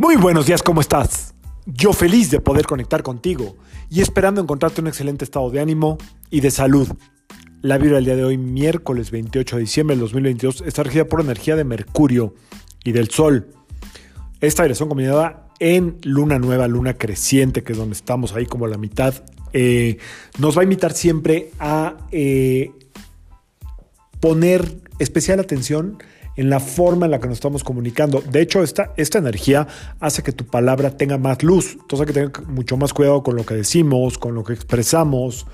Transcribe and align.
Muy 0.00 0.16
buenos 0.16 0.46
días, 0.46 0.62
¿cómo 0.62 0.80
estás? 0.80 1.34
Yo 1.66 1.92
feliz 1.92 2.30
de 2.30 2.40
poder 2.40 2.64
conectar 2.64 3.02
contigo 3.02 3.58
y 3.90 4.00
esperando 4.00 4.40
encontrarte 4.40 4.80
un 4.80 4.86
excelente 4.86 5.26
estado 5.26 5.50
de 5.50 5.60
ánimo 5.60 5.98
y 6.30 6.40
de 6.40 6.50
salud. 6.50 6.88
La 7.60 7.76
vibra 7.76 7.96
del 7.96 8.06
día 8.06 8.16
de 8.16 8.24
hoy, 8.24 8.38
miércoles 8.38 9.10
28 9.10 9.56
de 9.56 9.60
diciembre 9.60 9.94
del 9.94 10.00
2022, 10.00 10.62
está 10.62 10.84
regida 10.84 11.04
por 11.04 11.20
energía 11.20 11.54
de 11.54 11.64
Mercurio 11.64 12.34
y 12.82 12.92
del 12.92 13.10
Sol. 13.10 13.48
Esta 14.40 14.62
vibración 14.62 14.88
combinada 14.88 15.48
en 15.58 15.98
luna 16.02 16.38
nueva, 16.38 16.66
luna 16.66 16.94
creciente, 16.94 17.62
que 17.62 17.72
es 17.72 17.78
donde 17.78 17.92
estamos 17.92 18.32
ahí 18.32 18.46
como 18.46 18.66
la 18.68 18.78
mitad, 18.78 19.22
eh, 19.52 19.98
nos 20.38 20.56
va 20.56 20.62
a 20.62 20.64
invitar 20.64 20.94
siempre 20.94 21.50
a 21.58 21.98
eh, 22.10 22.72
poner 24.18 24.80
especial 24.98 25.40
atención 25.40 25.98
en 26.36 26.50
la 26.50 26.60
forma 26.60 27.06
en 27.06 27.12
la 27.12 27.20
que 27.20 27.28
nos 27.28 27.36
estamos 27.36 27.64
comunicando. 27.64 28.20
De 28.20 28.40
hecho, 28.40 28.62
esta, 28.62 28.92
esta 28.96 29.18
energía 29.18 29.66
hace 29.98 30.22
que 30.22 30.32
tu 30.32 30.46
palabra 30.46 30.96
tenga 30.96 31.18
más 31.18 31.42
luz. 31.42 31.72
Entonces 31.72 32.00
hay 32.00 32.06
que 32.06 32.12
tener 32.12 32.48
mucho 32.48 32.76
más 32.76 32.92
cuidado 32.92 33.22
con 33.22 33.36
lo 33.36 33.44
que 33.44 33.54
decimos, 33.54 34.18
con 34.18 34.34
lo 34.34 34.44
que 34.44 34.52
expresamos, 34.52 35.46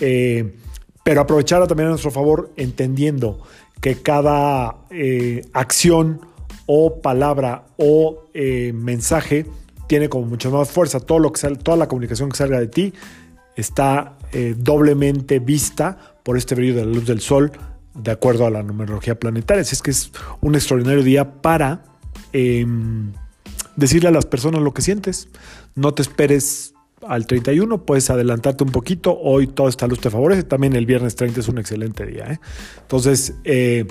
eh, 0.00 0.54
pero 1.02 1.20
aprovecharla 1.20 1.66
también 1.66 1.88
a 1.88 1.90
nuestro 1.90 2.10
favor, 2.10 2.52
entendiendo 2.56 3.40
que 3.80 3.96
cada 3.96 4.76
eh, 4.90 5.42
acción 5.52 6.20
o 6.66 7.00
palabra 7.00 7.64
o 7.78 8.28
eh, 8.34 8.72
mensaje 8.74 9.46
tiene 9.86 10.08
como 10.08 10.26
mucha 10.26 10.50
más 10.50 10.70
fuerza. 10.70 11.00
Todo 11.00 11.18
lo 11.18 11.32
que 11.32 11.40
sale, 11.40 11.56
toda 11.56 11.76
la 11.76 11.88
comunicación 11.88 12.28
que 12.28 12.36
salga 12.36 12.60
de 12.60 12.68
ti 12.68 12.92
está 13.56 14.14
doblemente 14.58 15.40
vista 15.40 15.98
por 16.22 16.36
este 16.36 16.54
brillo 16.54 16.76
de 16.76 16.84
la 16.84 16.92
luz 16.92 17.06
del 17.06 17.20
sol 17.20 17.50
de 17.98 18.10
acuerdo 18.10 18.46
a 18.46 18.50
la 18.50 18.62
numerología 18.62 19.18
planetaria. 19.18 19.62
Así 19.62 19.74
es 19.74 19.82
que 19.82 19.90
es 19.90 20.12
un 20.40 20.54
extraordinario 20.54 21.02
día 21.02 21.40
para 21.42 21.84
em, 22.32 23.12
decirle 23.76 24.08
a 24.08 24.12
las 24.12 24.26
personas 24.26 24.62
lo 24.62 24.72
que 24.72 24.82
sientes. 24.82 25.28
No 25.74 25.94
te 25.94 26.02
esperes 26.02 26.74
al 27.06 27.26
31, 27.26 27.84
puedes 27.84 28.10
adelantarte 28.10 28.64
un 28.64 28.70
poquito. 28.70 29.18
Hoy 29.18 29.46
toda 29.46 29.68
esta 29.68 29.86
luz 29.86 30.00
te 30.00 30.10
favorece. 30.10 30.42
También 30.44 30.74
el 30.76 30.86
viernes 30.86 31.16
30 31.16 31.40
es 31.40 31.48
un 31.48 31.58
excelente 31.58 32.06
día. 32.06 32.32
¿eh? 32.32 32.40
Entonces, 32.80 33.34
eh, 33.44 33.86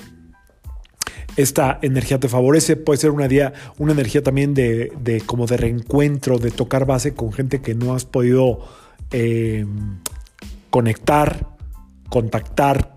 esta 1.36 1.80
energía 1.82 2.20
te 2.20 2.28
favorece. 2.28 2.76
Puede 2.76 3.00
ser 3.00 3.12
una, 3.12 3.28
día, 3.28 3.54
una 3.78 3.94
energía 3.94 4.24
también 4.24 4.54
de, 4.54 5.22
como 5.26 5.46
de 5.48 5.58
reencuentro, 5.58 6.38
de 6.38 6.52
tocar 6.52 6.86
base 6.86 7.14
con 7.14 7.32
gente 7.32 7.62
que 7.62 7.76
no 7.76 7.94
has 7.94 8.06
podido 8.06 8.60
em, 9.12 10.00
conectar, 10.70 11.48
contactar, 12.10 12.97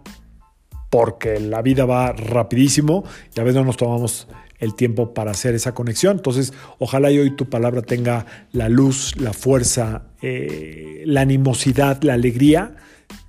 porque 0.91 1.39
la 1.39 1.63
vida 1.63 1.85
va 1.85 2.13
rapidísimo 2.13 3.05
y 3.35 3.41
a 3.41 3.45
veces 3.45 3.61
no 3.61 3.65
nos 3.65 3.77
tomamos 3.77 4.29
el 4.59 4.75
tiempo 4.75 5.15
para 5.15 5.31
hacer 5.31 5.55
esa 5.55 5.73
conexión. 5.73 6.19
Entonces, 6.19 6.53
ojalá 6.79 7.11
y 7.11 7.19
hoy 7.19 7.31
tu 7.31 7.49
palabra 7.49 7.83
tenga 7.83 8.27
la 8.53 8.69
luz, 8.69 9.15
la 9.19 9.33
fuerza, 9.33 10.03
eh, 10.21 11.03
la 11.07 11.23
animosidad, 11.23 12.03
la 12.03 12.15
alegría 12.15 12.77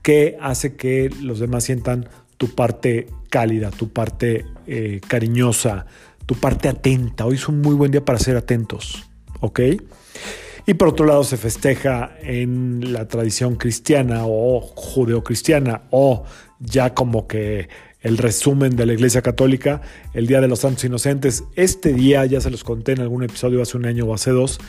que 0.01 0.37
hace 0.41 0.75
que 0.75 1.09
los 1.21 1.39
demás 1.39 1.63
sientan 1.63 2.09
tu 2.37 2.49
parte 2.49 3.07
cálida, 3.29 3.69
tu 3.69 3.89
parte 3.89 4.45
eh, 4.67 4.99
cariñosa, 5.07 5.85
tu 6.25 6.35
parte 6.35 6.67
atenta. 6.67 7.25
Hoy 7.25 7.35
es 7.35 7.47
un 7.47 7.61
muy 7.61 7.75
buen 7.75 7.91
día 7.91 8.03
para 8.03 8.19
ser 8.19 8.35
atentos, 8.35 9.07
¿ok? 9.39 9.59
Y 10.65 10.73
por 10.75 10.89
otro 10.89 11.05
lado 11.05 11.23
se 11.23 11.37
festeja 11.37 12.11
en 12.21 12.93
la 12.93 13.07
tradición 13.07 13.55
cristiana 13.55 14.23
o 14.25 14.59
judeocristiana 14.61 15.83
o 15.89 16.23
ya 16.61 16.93
como 16.93 17.27
que 17.27 17.69
el 18.01 18.17
resumen 18.17 18.75
de 18.75 18.85
la 18.85 18.93
Iglesia 18.93 19.21
Católica, 19.21 19.81
el 20.13 20.27
Día 20.27 20.41
de 20.41 20.47
los 20.47 20.59
Santos 20.59 20.83
Inocentes. 20.83 21.43
Este 21.55 21.93
día, 21.93 22.25
ya 22.25 22.41
se 22.41 22.49
los 22.49 22.63
conté 22.63 22.93
en 22.93 23.01
algún 23.01 23.23
episodio 23.23 23.61
hace 23.61 23.77
un 23.77 23.85
año 23.85 24.05
o 24.05 24.13
hace 24.13 24.31
dos, 24.31 24.59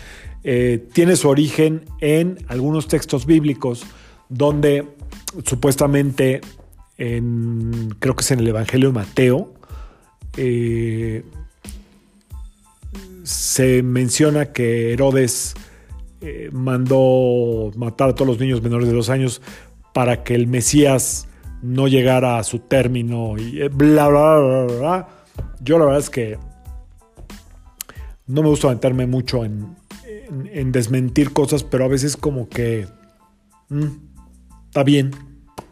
eh, 0.44 0.84
tiene 0.92 1.16
su 1.16 1.28
origen 1.28 1.84
en 2.00 2.38
algunos 2.48 2.88
textos 2.88 3.26
bíblicos 3.26 3.84
donde 4.28 4.86
supuestamente, 5.44 6.40
en, 6.98 7.94
creo 7.98 8.14
que 8.16 8.22
es 8.22 8.30
en 8.30 8.40
el 8.40 8.48
Evangelio 8.48 8.88
de 8.88 8.94
Mateo, 8.94 9.54
eh, 10.36 11.24
se 13.22 13.82
menciona 13.82 14.52
que 14.52 14.92
Herodes 14.92 15.54
eh, 16.20 16.50
mandó 16.52 17.70
matar 17.76 18.10
a 18.10 18.14
todos 18.14 18.26
los 18.26 18.38
niños 18.40 18.62
menores 18.62 18.88
de 18.88 18.94
dos 18.94 19.10
años 19.10 19.40
para 19.94 20.24
que 20.24 20.34
el 20.34 20.46
Mesías 20.46 21.28
no 21.62 21.88
llegara 21.88 22.38
a 22.38 22.44
su 22.44 22.58
término 22.58 23.38
y 23.38 23.62
eh, 23.62 23.68
bla, 23.68 24.08
bla, 24.08 24.38
bla, 24.38 24.64
bla. 24.64 25.08
Yo 25.60 25.78
la 25.78 25.86
verdad 25.86 26.00
es 26.00 26.10
que 26.10 26.38
no 28.26 28.42
me 28.42 28.48
gusta 28.48 28.68
meterme 28.68 29.06
mucho 29.06 29.44
en, 29.44 29.76
en, 30.52 30.72
desmentir 30.72 31.32
cosas, 31.32 31.62
pero 31.64 31.84
a 31.84 31.88
veces 31.88 32.16
como 32.16 32.48
que 32.48 32.86
mm, 33.68 33.86
está 34.66 34.82
bien, 34.82 35.12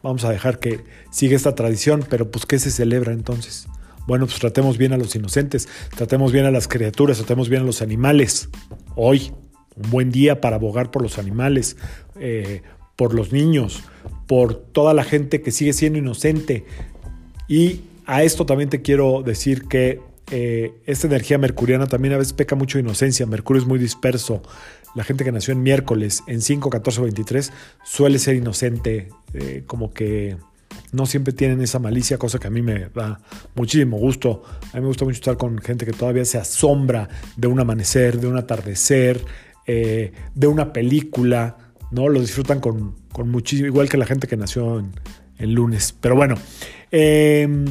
vamos 0.02 0.24
a 0.24 0.30
dejar 0.30 0.58
que 0.58 0.84
siga 1.10 1.36
esta 1.36 1.54
tradición, 1.54 2.04
pero 2.08 2.30
pues 2.30 2.46
¿qué 2.46 2.58
se 2.58 2.70
celebra 2.70 3.12
entonces? 3.12 3.66
Bueno, 4.06 4.26
pues 4.26 4.38
tratemos 4.38 4.78
bien 4.78 4.92
a 4.92 4.96
los 4.96 5.14
inocentes, 5.14 5.68
tratemos 5.96 6.32
bien 6.32 6.44
a 6.44 6.50
las 6.50 6.68
criaturas, 6.68 7.18
tratemos 7.18 7.48
bien 7.48 7.62
a 7.62 7.64
los 7.64 7.82
animales. 7.82 8.48
Hoy, 8.96 9.32
un 9.76 9.90
buen 9.90 10.10
día 10.10 10.40
para 10.40 10.56
abogar 10.56 10.90
por 10.90 11.02
los 11.02 11.18
animales, 11.18 11.76
eh, 12.18 12.62
por 13.00 13.14
los 13.14 13.32
niños, 13.32 13.82
por 14.26 14.54
toda 14.54 14.92
la 14.92 15.04
gente 15.04 15.40
que 15.40 15.52
sigue 15.52 15.72
siendo 15.72 15.98
inocente. 15.98 16.66
Y 17.48 17.80
a 18.04 18.24
esto 18.24 18.44
también 18.44 18.68
te 18.68 18.82
quiero 18.82 19.22
decir 19.22 19.68
que 19.68 20.02
eh, 20.30 20.74
esta 20.84 21.06
energía 21.06 21.38
mercuriana 21.38 21.86
también 21.86 22.12
a 22.12 22.18
veces 22.18 22.34
peca 22.34 22.56
mucho 22.56 22.76
de 22.76 22.82
inocencia. 22.82 23.24
Mercurio 23.24 23.62
es 23.62 23.66
muy 23.66 23.78
disperso. 23.78 24.42
La 24.94 25.02
gente 25.02 25.24
que 25.24 25.32
nació 25.32 25.52
en 25.52 25.62
miércoles, 25.62 26.22
en 26.26 26.42
5, 26.42 26.68
14 26.68 27.00
23, 27.00 27.52
suele 27.82 28.18
ser 28.18 28.36
inocente, 28.36 29.08
eh, 29.32 29.62
como 29.66 29.94
que 29.94 30.36
no 30.92 31.06
siempre 31.06 31.32
tienen 31.32 31.62
esa 31.62 31.78
malicia, 31.78 32.18
cosa 32.18 32.38
que 32.38 32.48
a 32.48 32.50
mí 32.50 32.60
me 32.60 32.90
da 32.94 33.18
muchísimo 33.54 33.96
gusto. 33.96 34.42
A 34.74 34.76
mí 34.76 34.82
me 34.82 34.88
gusta 34.88 35.06
mucho 35.06 35.14
estar 35.16 35.38
con 35.38 35.56
gente 35.56 35.86
que 35.86 35.92
todavía 35.92 36.26
se 36.26 36.36
asombra 36.36 37.08
de 37.34 37.46
un 37.46 37.60
amanecer, 37.60 38.20
de 38.20 38.26
un 38.26 38.36
atardecer, 38.36 39.24
eh, 39.66 40.12
de 40.34 40.46
una 40.48 40.74
película, 40.74 41.69
¿no? 41.90 42.08
Lo 42.08 42.20
disfrutan 42.20 42.60
con, 42.60 42.94
muchísimo, 43.24 43.66
igual 43.66 43.88
que 43.88 43.96
la 43.96 44.06
gente 44.06 44.26
que 44.26 44.36
nació 44.36 44.78
en, 45.38 45.54
lunes. 45.54 45.94
Pero 46.00 46.16
bueno, 46.16 46.36
em, 46.90 47.64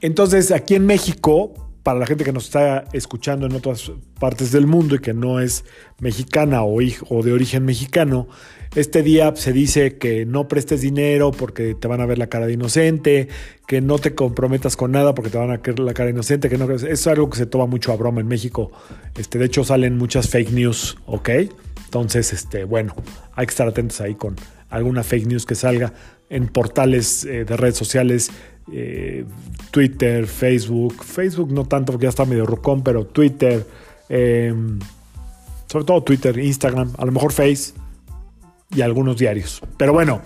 entonces 0.00 0.50
aquí 0.50 0.74
en 0.74 0.86
México, 0.86 1.54
para 1.82 1.98
la 1.98 2.06
gente 2.06 2.24
que 2.24 2.32
nos 2.32 2.44
está 2.44 2.84
escuchando 2.92 3.46
en 3.46 3.52
otras 3.52 3.92
partes 4.18 4.52
del 4.52 4.66
mundo 4.66 4.94
y 4.94 4.98
que 5.00 5.14
no 5.14 5.40
es 5.40 5.64
mexicana 5.98 6.62
o, 6.62 6.78
de 6.78 7.32
origen 7.32 7.64
mexicano, 7.64 8.28
este 8.74 9.02
día 9.02 9.34
se 9.36 9.52
dice 9.52 9.98
que 9.98 10.24
no 10.24 10.48
prestes 10.48 10.80
dinero 10.80 11.32
porque 11.32 11.74
te 11.74 11.88
van 11.88 12.00
a 12.00 12.06
ver 12.06 12.18
la 12.18 12.28
cara 12.28 12.46
de 12.46 12.52
inocente, 12.52 13.28
que 13.66 13.80
no 13.80 13.98
te 13.98 14.14
comprometas 14.14 14.76
con 14.76 14.92
nada 14.92 15.14
porque 15.14 15.30
te 15.30 15.38
van 15.38 15.50
a 15.50 15.56
ver 15.58 15.78
la 15.80 15.92
cara 15.92 16.06
de 16.06 16.12
inocente, 16.12 16.48
que 16.48 16.56
no 16.56 16.70
es 16.72 17.06
algo 17.06 17.28
que 17.28 17.36
se 17.36 17.46
toma 17.46 17.66
mucho 17.66 17.92
a 17.92 17.96
broma 17.96 18.20
en 18.20 18.28
México. 18.28 18.70
Este, 19.16 19.38
de 19.38 19.46
hecho 19.46 19.64
salen 19.64 19.98
muchas 19.98 20.28
fake 20.28 20.52
news, 20.52 20.96
¿ok? 21.06 21.30
Entonces, 21.84 22.32
este, 22.32 22.64
bueno, 22.64 22.94
hay 23.34 23.46
que 23.46 23.50
estar 23.50 23.68
atentos 23.68 24.00
ahí 24.00 24.14
con 24.14 24.36
alguna 24.70 25.02
fake 25.02 25.26
news 25.26 25.44
que 25.44 25.54
salga 25.54 25.92
en 26.30 26.48
portales 26.48 27.24
eh, 27.24 27.44
de 27.44 27.56
redes 27.58 27.76
sociales, 27.76 28.30
eh, 28.70 29.24
Twitter, 29.70 30.26
Facebook, 30.26 31.02
Facebook 31.02 31.50
no 31.52 31.64
tanto 31.64 31.92
porque 31.92 32.04
ya 32.04 32.10
está 32.10 32.24
medio 32.24 32.46
rucón, 32.46 32.82
pero 32.82 33.06
Twitter, 33.06 33.66
em, 34.08 34.78
sobre 35.66 35.84
todo 35.84 36.02
Twitter, 36.02 36.38
Instagram, 36.38 36.92
a 36.98 37.04
lo 37.04 37.12
mejor 37.12 37.32
Face 37.32 37.72
y 38.74 38.82
algunos 38.82 39.16
diarios. 39.16 39.60
Pero 39.76 39.92
bueno, 39.92 40.22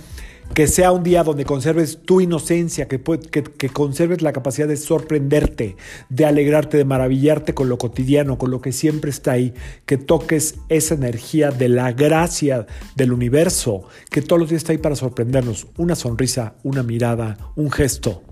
que 0.54 0.66
sea 0.66 0.92
un 0.92 1.02
día 1.02 1.22
donde 1.22 1.44
conserves 1.44 1.98
tu 2.04 2.20
inocencia, 2.20 2.88
que, 2.88 3.00
que, 3.00 3.68
conserves 3.68 4.22
la 4.22 4.32
capacidad 4.32 4.68
de 4.68 4.76
sorprenderte, 4.76 5.76
de 6.08 6.24
alegrarte, 6.24 6.76
de 6.76 6.84
maravillarte 6.84 7.52
con 7.52 7.68
lo 7.68 7.78
cotidiano, 7.78 8.38
con 8.38 8.50
lo 8.50 8.60
que 8.60 8.72
siempre 8.72 9.10
está 9.10 9.32
ahí, 9.32 9.54
que 9.84 9.98
toques 9.98 10.56
esa 10.68 10.94
energía 10.94 11.50
de 11.50 11.68
la 11.68 11.92
gracia 11.92 12.66
del 12.94 13.12
universo, 13.12 13.84
que 14.10 14.22
todos 14.22 14.40
los 14.40 14.48
días 14.48 14.60
está 14.60 14.72
ahí 14.72 14.78
para 14.78 14.96
sorprendernos. 14.96 15.66
Una 15.76 15.94
sonrisa, 15.94 16.54
una 16.62 16.82
mirada, 16.82 17.36
un 17.56 17.70
gesto, 17.70 18.22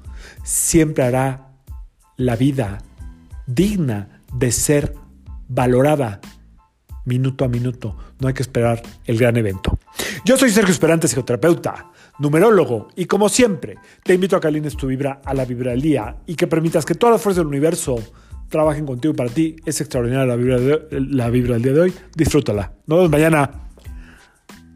siempre 0.43 1.05
hará 1.05 1.49
la 2.17 2.37
vida 2.37 2.79
digna 3.47 4.23
de 4.33 4.53
ser 4.53 4.95
valorada 5.49 6.21
minuto 7.05 7.45
a 7.45 7.49
minuto. 7.49 7.97
No 8.19 8.29
hay 8.29 8.35
que 8.35 8.43
esperar 8.43 8.83
el 9.05 9.19
gran 9.19 9.37
evento. 9.37 9.79
Yo 10.25 10.37
soy 10.37 10.51
Sergio 10.51 10.73
Esperante, 10.73 11.07
psicoterapeuta, 11.07 11.91
numerólogo, 12.19 12.89
y 12.97 13.05
como 13.05 13.29
siempre, 13.29 13.77
te 14.03 14.15
invito 14.15 14.37
a 14.37 14.41
que 14.41 14.49
alines 14.49 14.77
tu 14.77 14.87
vibra 14.87 15.21
a 15.25 15.35
la 15.35 15.45
vibra 15.45 15.73
del 15.73 15.83
día 15.83 16.17
y 16.27 16.35
que 16.35 16.47
permitas 16.47 16.85
que 16.85 16.95
todas 16.95 17.15
las 17.15 17.23
fuerzas 17.23 17.41
del 17.41 17.49
universo 17.49 17.97
trabajen 18.49 18.87
contigo 18.87 19.13
y 19.13 19.17
para 19.17 19.31
ti. 19.31 19.57
Es 19.65 19.81
extraordinaria 19.81 20.27
la 20.27 20.37
vibra, 20.37 20.59
la 20.91 21.31
vibra 21.31 21.55
del 21.55 21.63
día 21.63 21.73
de 21.73 21.81
hoy. 21.81 21.95
Disfrútala. 22.15 22.73
Nos 22.87 22.99
vemos 22.99 23.11
mañana. 23.11 23.51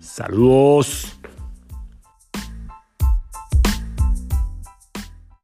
Saludos. 0.00 1.18